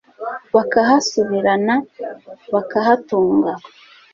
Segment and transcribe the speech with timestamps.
[0.55, 1.75] bakahasubirana,
[2.53, 3.51] bakahatunga